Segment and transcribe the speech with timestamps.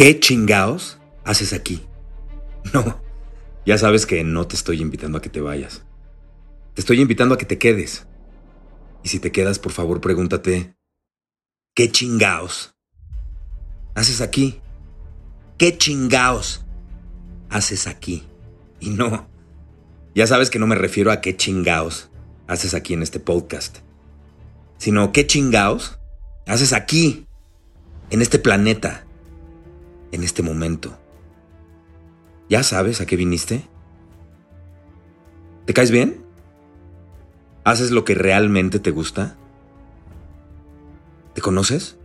[0.00, 1.86] ¿Qué chingaos haces aquí?
[2.72, 3.02] No,
[3.66, 5.82] ya sabes que no te estoy invitando a que te vayas.
[6.72, 8.06] Te estoy invitando a que te quedes.
[9.02, 10.74] Y si te quedas, por favor, pregúntate,
[11.74, 12.74] ¿qué chingaos
[13.94, 14.62] haces aquí?
[15.58, 16.64] ¿Qué chingaos
[17.50, 18.26] haces aquí?
[18.80, 19.28] Y no,
[20.14, 22.08] ya sabes que no me refiero a qué chingaos
[22.46, 23.80] haces aquí en este podcast,
[24.78, 25.98] sino qué chingaos
[26.46, 27.26] haces aquí,
[28.08, 29.04] en este planeta,
[30.12, 30.98] en este momento.
[32.48, 33.68] ¿Ya sabes a qué viniste?
[35.66, 36.24] ¿Te caes bien?
[37.64, 39.36] ¿Haces lo que realmente te gusta?
[41.34, 41.96] ¿Te conoces?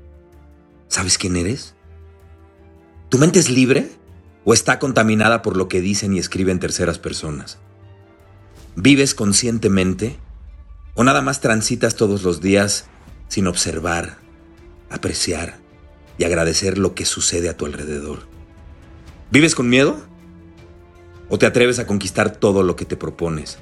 [0.87, 1.73] ¿Sabes quién eres?
[3.09, 3.89] ¿Tu mente es libre
[4.43, 7.57] o está contaminada por lo que dicen y escriben terceras personas?
[8.75, 10.17] ¿Vives conscientemente
[10.93, 12.85] o nada más transitas todos los días
[13.29, 14.17] sin observar,
[14.89, 15.64] apreciar
[16.17, 18.27] y agradecer lo que sucede a tu alrededor?
[19.31, 20.05] ¿Vives con miedo?
[21.29, 23.57] ¿O te atreves a conquistar todo lo que te propones?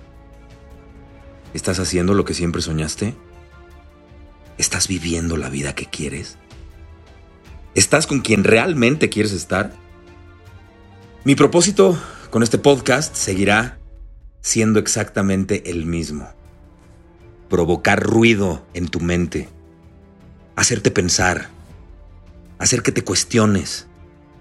[1.54, 3.16] ¿Estás haciendo lo que siempre soñaste?
[4.58, 6.38] ¿Estás viviendo la vida que quieres?
[7.76, 9.74] ¿Estás con quien realmente quieres estar?
[11.24, 11.98] Mi propósito
[12.30, 13.80] con este podcast seguirá
[14.42, 16.28] siendo exactamente el mismo.
[17.50, 19.48] Provocar ruido en tu mente.
[20.56, 21.53] Hacerte pensar.
[22.64, 23.88] Hacer que te cuestiones.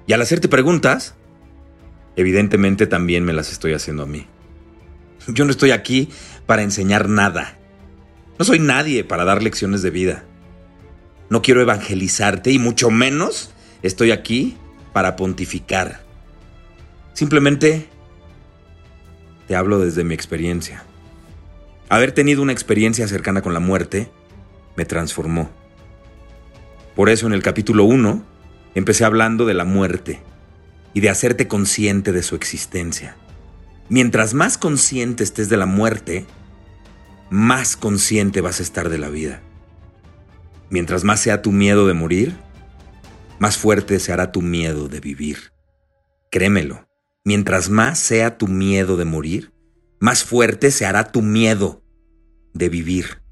[0.07, 1.17] Y al hacerte preguntas,
[2.15, 4.29] evidentemente también me las estoy haciendo a mí.
[5.27, 6.09] Yo no estoy aquí
[6.47, 7.59] para enseñar nada.
[8.39, 10.25] No soy nadie para dar lecciones de vida.
[11.31, 13.51] No quiero evangelizarte y mucho menos
[13.83, 14.57] estoy aquí
[14.93, 16.05] para pontificar.
[17.15, 17.89] Simplemente
[19.49, 20.85] te hablo desde mi experiencia.
[21.89, 24.13] Haber tenido una experiencia cercana con la muerte
[24.77, 25.51] me transformó.
[26.95, 28.25] Por eso en el capítulo 1
[28.75, 30.23] empecé hablando de la muerte
[30.95, 33.17] y de hacerte consciente de su existencia.
[33.89, 36.27] Mientras más consciente estés de la muerte,
[37.31, 39.41] más consciente vas a estar de la vida.
[40.69, 42.37] Mientras más sea tu miedo de morir,
[43.39, 45.53] más fuerte se hará tu miedo de vivir.
[46.31, 46.89] Créemelo,
[47.25, 49.53] mientras más sea tu miedo de morir,
[49.99, 51.83] más fuerte se hará tu miedo
[52.53, 53.23] de vivir.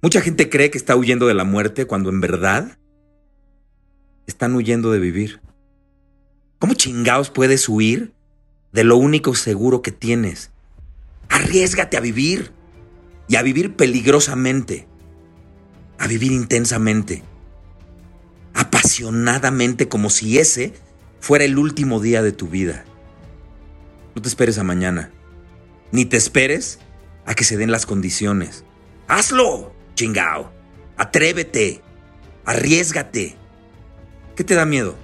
[0.00, 2.77] Mucha gente cree que está huyendo de la muerte cuando en verdad
[4.28, 5.40] están huyendo de vivir.
[6.58, 8.12] ¿Cómo chingados puedes huir
[8.72, 10.50] de lo único seguro que tienes?
[11.30, 12.52] Arriesgate a vivir
[13.26, 14.86] y a vivir peligrosamente,
[15.98, 17.22] a vivir intensamente,
[18.54, 20.74] apasionadamente como si ese
[21.20, 22.84] fuera el último día de tu vida.
[24.14, 25.10] No te esperes a mañana,
[25.90, 26.80] ni te esperes
[27.24, 28.64] a que se den las condiciones.
[29.06, 30.52] Hazlo, chingao.
[30.98, 31.80] Atrévete,
[32.44, 33.36] arriesgate.
[34.38, 34.94] ¿Qué te da miedo?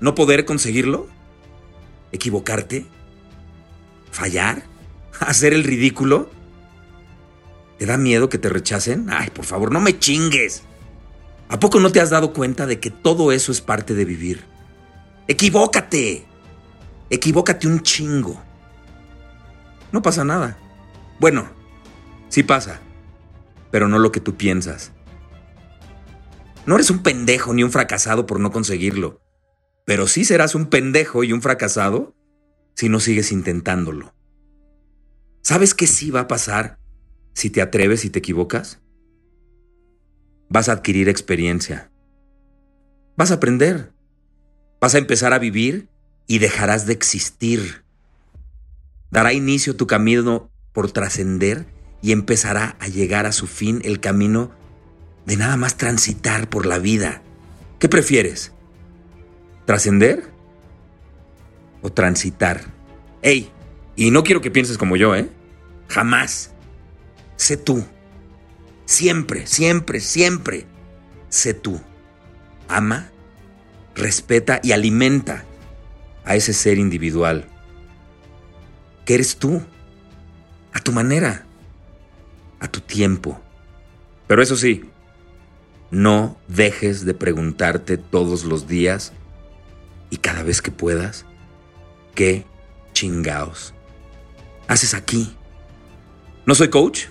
[0.00, 1.08] ¿No poder conseguirlo?
[2.12, 2.84] ¿Equivocarte?
[4.10, 4.64] ¿Fallar?
[5.20, 6.28] ¿Hacer el ridículo?
[7.78, 9.06] ¿Te da miedo que te rechacen?
[9.08, 10.62] Ay, por favor, no me chingues.
[11.48, 14.44] ¿A poco no te has dado cuenta de que todo eso es parte de vivir?
[15.26, 16.26] Equivócate.
[17.08, 18.38] Equivócate un chingo.
[19.90, 20.58] No pasa nada.
[21.18, 21.48] Bueno,
[22.28, 22.78] sí pasa,
[23.70, 24.92] pero no lo que tú piensas.
[26.66, 29.20] No eres un pendejo ni un fracasado por no conseguirlo.
[29.84, 32.14] Pero sí serás un pendejo y un fracasado
[32.74, 34.14] si no sigues intentándolo.
[35.42, 36.78] ¿Sabes qué sí va a pasar
[37.34, 38.80] si te atreves y te equivocas?
[40.48, 41.92] Vas a adquirir experiencia.
[43.16, 43.92] Vas a aprender.
[44.80, 45.88] Vas a empezar a vivir
[46.26, 47.84] y dejarás de existir.
[49.12, 51.66] Dará inicio tu camino por trascender
[52.02, 54.50] y empezará a llegar a su fin el camino
[55.26, 57.20] de nada más transitar por la vida.
[57.78, 58.52] ¿Qué prefieres?
[59.66, 60.30] ¿Trascender?
[61.82, 62.62] ¿O transitar?
[63.22, 63.50] ¡Ey!
[63.96, 65.28] Y no quiero que pienses como yo, ¿eh?
[65.88, 66.52] Jamás.
[67.36, 67.84] Sé tú.
[68.84, 70.66] Siempre, siempre, siempre.
[71.28, 71.80] Sé tú.
[72.68, 73.10] Ama,
[73.94, 75.44] respeta y alimenta
[76.24, 77.46] a ese ser individual.
[79.04, 79.62] Que eres tú.
[80.72, 81.46] A tu manera.
[82.60, 83.40] A tu tiempo.
[84.26, 84.84] Pero eso sí,
[85.90, 89.12] no dejes de preguntarte todos los días
[90.10, 91.26] y cada vez que puedas,
[92.14, 92.44] ¿qué
[92.92, 93.74] chingaos
[94.68, 95.34] haces aquí?
[96.44, 97.06] No soy coach,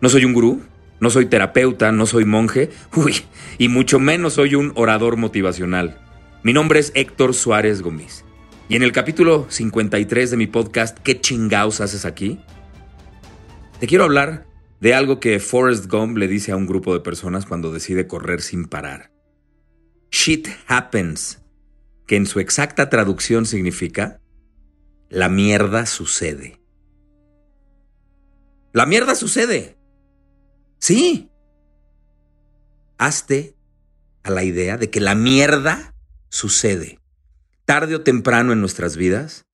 [0.00, 0.62] no soy un gurú,
[1.00, 3.16] no soy terapeuta, no soy monje, uy,
[3.58, 5.98] y mucho menos soy un orador motivacional.
[6.42, 8.24] Mi nombre es Héctor Suárez Gómez.
[8.68, 12.40] Y en el capítulo 53 de mi podcast, ¿Qué chingaos haces aquí?
[13.78, 14.46] Te quiero hablar
[14.82, 18.42] de algo que Forrest Gump le dice a un grupo de personas cuando decide correr
[18.42, 19.12] sin parar.
[20.10, 21.40] Shit happens,
[22.04, 24.20] que en su exacta traducción significa
[25.08, 26.60] la mierda sucede.
[28.72, 29.78] La mierda sucede.
[30.80, 31.30] Sí.
[32.98, 33.54] Hazte
[34.24, 35.94] a la idea de que la mierda
[36.28, 36.98] sucede.
[37.66, 39.44] Tarde o temprano en nuestras vidas,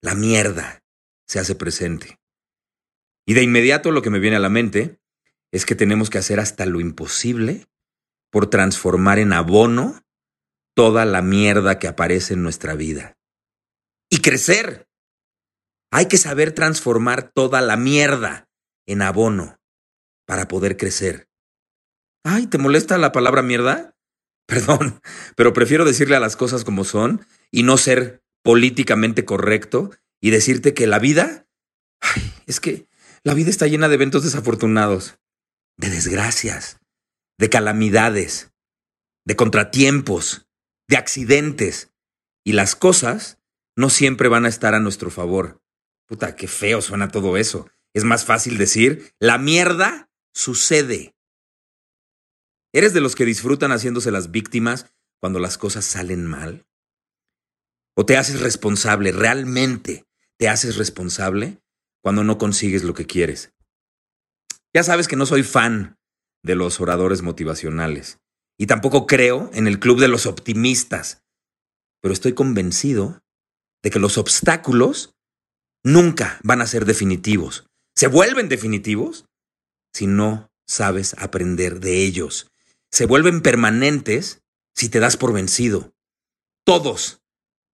[0.00, 0.82] la mierda
[1.26, 2.18] se hace presente.
[3.26, 5.00] Y de inmediato lo que me viene a la mente
[5.52, 7.66] es que tenemos que hacer hasta lo imposible
[8.30, 10.02] por transformar en abono
[10.74, 13.18] toda la mierda que aparece en nuestra vida.
[14.10, 14.88] Y crecer.
[15.90, 18.48] Hay que saber transformar toda la mierda
[18.86, 19.58] en abono
[20.26, 21.28] para poder crecer.
[22.24, 23.96] Ay, ¿te molesta la palabra mierda?
[24.46, 25.00] Perdón,
[25.34, 29.90] pero prefiero decirle a las cosas como son y no ser políticamente correcto
[30.20, 31.48] y decirte que la vida,
[32.46, 32.86] es que
[33.26, 35.18] la vida está llena de eventos desafortunados,
[35.76, 36.78] de desgracias,
[37.38, 38.52] de calamidades,
[39.24, 40.46] de contratiempos,
[40.86, 41.90] de accidentes.
[42.44, 43.40] Y las cosas
[43.74, 45.60] no siempre van a estar a nuestro favor.
[46.06, 47.68] Puta, qué feo suena todo eso.
[47.92, 51.16] Es más fácil decir, la mierda sucede.
[52.72, 56.64] ¿Eres de los que disfrutan haciéndose las víctimas cuando las cosas salen mal?
[57.96, 60.06] ¿O te haces responsable, realmente
[60.38, 61.60] te haces responsable
[62.06, 63.52] cuando no consigues lo que quieres.
[64.72, 65.98] Ya sabes que no soy fan
[66.44, 68.20] de los oradores motivacionales
[68.56, 71.24] y tampoco creo en el club de los optimistas,
[72.00, 73.24] pero estoy convencido
[73.82, 75.16] de que los obstáculos
[75.82, 77.66] nunca van a ser definitivos.
[77.96, 79.26] Se vuelven definitivos
[79.92, 82.52] si no sabes aprender de ellos.
[82.92, 84.42] Se vuelven permanentes
[84.76, 85.92] si te das por vencido.
[86.64, 87.20] Todos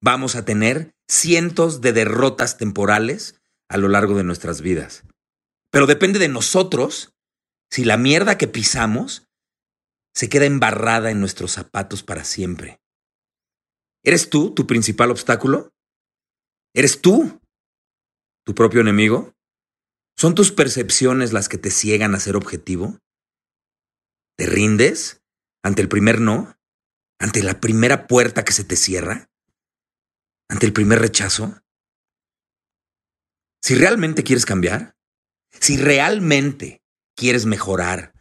[0.00, 3.41] vamos a tener cientos de derrotas temporales
[3.72, 5.04] a lo largo de nuestras vidas.
[5.70, 7.14] Pero depende de nosotros
[7.70, 9.26] si la mierda que pisamos
[10.14, 12.82] se queda embarrada en nuestros zapatos para siempre.
[14.04, 15.72] ¿Eres tú tu principal obstáculo?
[16.74, 17.40] ¿Eres tú
[18.44, 19.32] tu propio enemigo?
[20.18, 22.98] ¿Son tus percepciones las que te ciegan a ser objetivo?
[24.36, 25.22] ¿Te rindes
[25.64, 26.58] ante el primer no?
[27.18, 29.30] ¿Ante la primera puerta que se te cierra?
[30.50, 31.62] ¿Ante el primer rechazo?
[33.62, 34.97] Si realmente quieres cambiar,
[35.53, 36.82] si realmente
[37.17, 38.12] quieres mejorar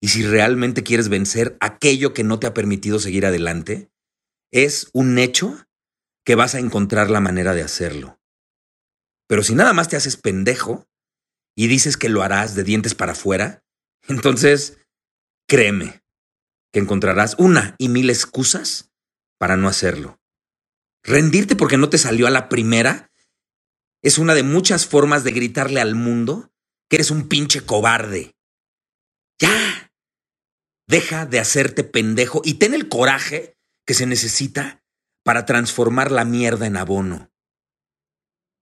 [0.00, 3.90] y si realmente quieres vencer aquello que no te ha permitido seguir adelante,
[4.52, 5.66] es un hecho
[6.24, 8.20] que vas a encontrar la manera de hacerlo.
[9.26, 10.86] Pero si nada más te haces pendejo
[11.56, 13.64] y dices que lo harás de dientes para afuera,
[14.08, 14.78] entonces
[15.48, 16.02] créeme
[16.72, 18.92] que encontrarás una y mil excusas
[19.38, 20.18] para no hacerlo.
[21.02, 23.10] Rendirte porque no te salió a la primera
[24.04, 26.52] es una de muchas formas de gritarle al mundo
[26.90, 28.36] que eres un pinche cobarde.
[29.40, 29.90] Ya.
[30.86, 34.84] Deja de hacerte pendejo y ten el coraje que se necesita
[35.24, 37.32] para transformar la mierda en abono.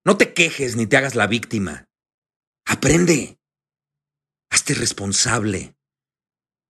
[0.04, 1.88] No te quejes ni te hagas la víctima.
[2.64, 3.40] Aprende.
[4.48, 5.74] Hazte responsable.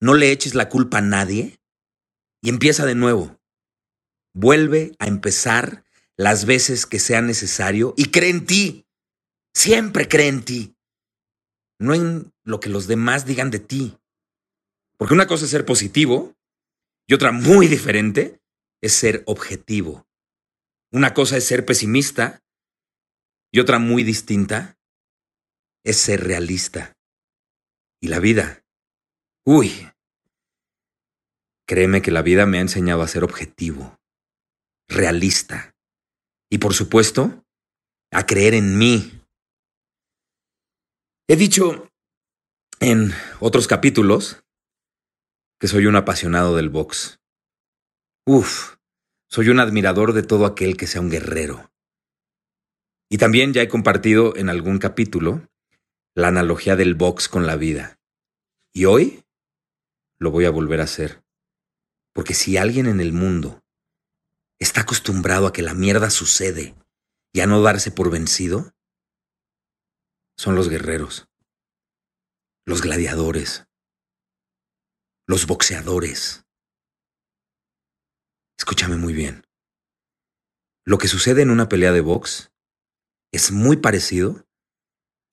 [0.00, 1.60] No le eches la culpa a nadie
[2.40, 3.38] y empieza de nuevo.
[4.34, 5.84] Vuelve a empezar
[6.22, 8.86] las veces que sea necesario y cree en ti.
[9.54, 10.76] Siempre cree en ti.
[11.80, 13.98] No en lo que los demás digan de ti.
[14.96, 16.36] Porque una cosa es ser positivo
[17.08, 18.40] y otra muy diferente
[18.80, 20.06] es ser objetivo.
[20.92, 22.40] Una cosa es ser pesimista
[23.50, 24.78] y otra muy distinta
[25.84, 26.96] es ser realista.
[28.00, 28.64] Y la vida.
[29.44, 29.90] Uy.
[31.66, 33.98] Créeme que la vida me ha enseñado a ser objetivo,
[34.88, 35.71] realista
[36.52, 37.46] y por supuesto,
[38.10, 39.24] a creer en mí.
[41.26, 41.88] He dicho
[42.78, 44.44] en otros capítulos
[45.58, 47.20] que soy un apasionado del box.
[48.26, 48.76] Uf,
[49.30, 51.72] soy un admirador de todo aquel que sea un guerrero.
[53.08, 55.48] Y también ya he compartido en algún capítulo
[56.14, 57.98] la analogía del box con la vida.
[58.74, 59.24] Y hoy
[60.18, 61.24] lo voy a volver a hacer.
[62.12, 63.61] Porque si alguien en el mundo
[64.62, 66.74] está acostumbrado a que la mierda sucede
[67.32, 68.74] y a no darse por vencido,
[70.36, 71.28] son los guerreros,
[72.66, 73.66] los gladiadores.
[75.28, 76.44] los boxeadores.
[78.58, 79.46] Escúchame muy bien.
[80.84, 82.52] Lo que sucede en una pelea de box
[83.32, 84.46] es muy parecido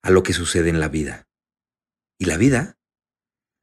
[0.04, 1.28] a lo que sucede en la vida.
[2.20, 2.78] Y la vida,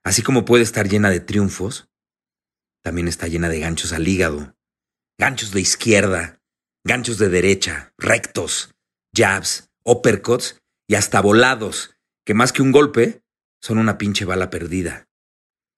[0.05, 1.89] así como puede estar llena de triunfos,
[2.83, 4.56] también está llena de ganchos al hígado,
[5.19, 6.41] ganchos de izquierda,
[6.85, 8.75] ganchos de derecha, rectos,
[9.15, 13.23] jabs, uppercuts y hasta volados, que más que un golpe,
[13.61, 15.09] son una pinche bala perdida.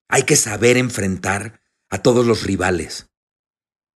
[0.09, 3.09] Hay que saber enfrentar a todos los rivales.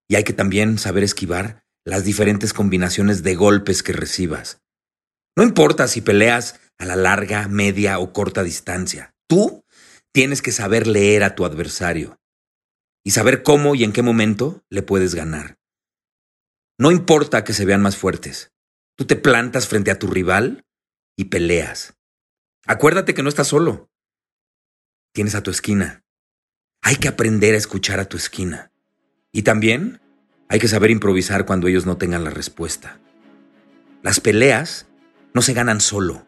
[0.08, 4.60] Y hay que también saber esquivar las diferentes combinaciones de golpes que recibas.
[5.36, 9.14] No importa si peleas a la larga, media o corta distancia.
[9.26, 9.64] Tú
[10.12, 12.21] tienes que saber leer a tu adversario
[13.04, 15.58] y saber cómo y en qué momento le puedes ganar.
[16.78, 18.52] No importa que se vean más fuertes.
[18.96, 20.64] Tú te plantas frente a tu rival
[21.16, 21.94] y peleas.
[22.66, 23.90] Acuérdate que no estás solo.
[25.12, 26.04] Tienes a tu esquina.
[26.82, 28.72] Hay que aprender a escuchar a tu esquina.
[29.32, 30.00] Y también
[30.48, 33.00] hay que saber improvisar cuando ellos no tengan la respuesta.
[34.02, 34.86] Las peleas
[35.32, 36.26] no se ganan solo,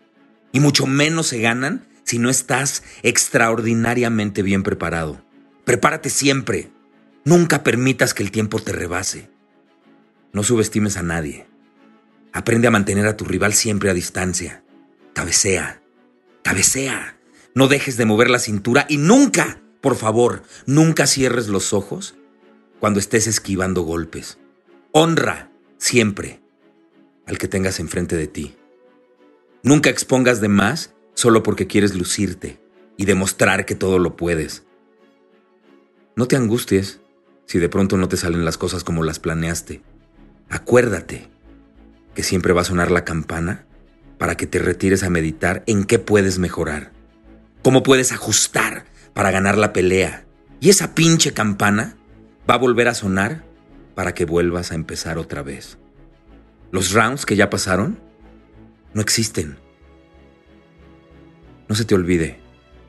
[0.52, 5.23] y mucho menos se ganan si no estás extraordinariamente bien preparado.
[5.64, 6.70] Prepárate siempre.
[7.24, 9.30] Nunca permitas que el tiempo te rebase.
[10.32, 11.46] No subestimes a nadie.
[12.32, 14.64] Aprende a mantener a tu rival siempre a distancia.
[15.14, 15.82] Cabecea.
[16.42, 17.18] Cabecea.
[17.54, 22.16] No dejes de mover la cintura y nunca, por favor, nunca cierres los ojos
[22.80, 24.38] cuando estés esquivando golpes.
[24.92, 26.42] Honra siempre
[27.26, 28.56] al que tengas enfrente de ti.
[29.62, 32.60] Nunca expongas de más solo porque quieres lucirte
[32.96, 34.64] y demostrar que todo lo puedes.
[36.16, 37.00] No te angusties
[37.46, 39.82] si de pronto no te salen las cosas como las planeaste.
[40.48, 41.28] Acuérdate
[42.14, 43.66] que siempre va a sonar la campana
[44.18, 46.92] para que te retires a meditar en qué puedes mejorar,
[47.62, 50.24] cómo puedes ajustar para ganar la pelea.
[50.60, 51.96] Y esa pinche campana
[52.48, 53.44] va a volver a sonar
[53.96, 55.78] para que vuelvas a empezar otra vez.
[56.70, 57.98] Los rounds que ya pasaron
[58.92, 59.56] no existen.
[61.68, 62.38] No se te olvide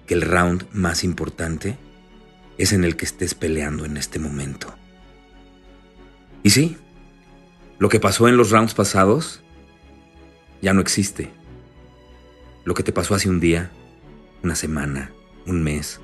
[0.06, 1.78] que el round más importante
[2.58, 4.74] es en el que estés peleando en este momento.
[6.44, 6.78] Y sí,
[7.80, 9.44] lo que pasó en los rounds pasados
[10.62, 11.32] ya no existe.
[12.64, 13.72] Lo que te pasó hace un día,
[14.44, 15.12] una semana,
[15.46, 16.00] un mes,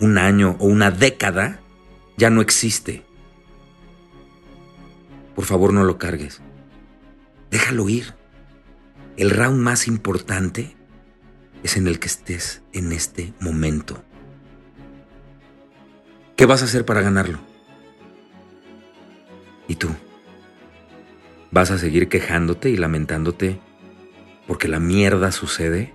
[0.00, 1.60] un año o una década
[2.16, 3.04] ya no existe.
[5.34, 6.40] Por favor, no lo cargues.
[7.50, 8.14] Déjalo ir.
[9.16, 10.76] El round más importante
[11.62, 14.02] es en el que estés en este momento.
[16.36, 17.38] ¿Qué vas a hacer para ganarlo?
[19.68, 19.88] ¿Y tú?
[21.50, 23.60] ¿Vas a seguir quejándote y lamentándote
[24.46, 25.94] porque la mierda sucede?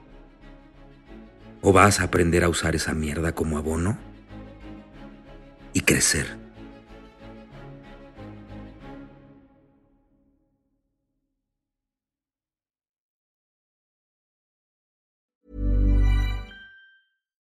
[1.61, 3.97] ¿O vas a aprender a usar esa mierda como abono?
[5.73, 6.40] y crecer.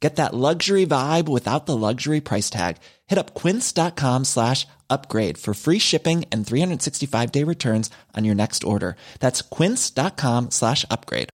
[0.00, 2.76] Get that luxury vibe without the luxury price tag.
[3.08, 8.62] Hit up quince.com slash upgrade for free shipping and 365 day returns on your next
[8.64, 8.96] order.
[9.18, 11.30] That's quince.com slash upgrade.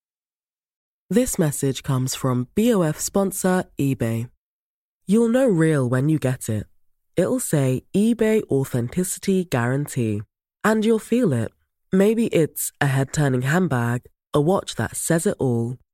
[1.11, 4.31] This message comes from BOF sponsor eBay.
[5.07, 6.67] You'll know real when you get it.
[7.15, 10.23] It'll say eBay Authenticity Guarantee.
[10.65, 11.53] And you'll feel it.
[11.93, 14.03] Maybe it's a head turning handbag,
[14.33, 15.77] a watch that says it all,